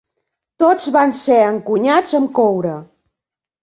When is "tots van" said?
0.63-1.15